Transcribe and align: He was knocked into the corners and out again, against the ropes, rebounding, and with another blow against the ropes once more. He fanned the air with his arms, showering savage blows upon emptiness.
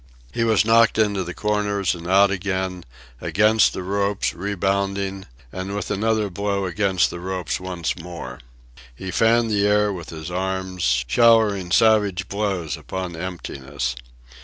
He 0.33 0.43
was 0.43 0.65
knocked 0.65 0.97
into 0.97 1.23
the 1.23 1.35
corners 1.35 1.93
and 1.93 2.07
out 2.07 2.31
again, 2.31 2.85
against 3.21 3.71
the 3.73 3.83
ropes, 3.83 4.33
rebounding, 4.33 5.27
and 5.53 5.75
with 5.75 5.91
another 5.91 6.27
blow 6.31 6.65
against 6.65 7.11
the 7.11 7.19
ropes 7.19 7.59
once 7.59 7.95
more. 7.95 8.39
He 8.95 9.11
fanned 9.11 9.51
the 9.51 9.67
air 9.67 9.93
with 9.93 10.09
his 10.09 10.31
arms, 10.31 11.05
showering 11.07 11.69
savage 11.71 12.27
blows 12.29 12.77
upon 12.77 13.15
emptiness. 13.15 13.95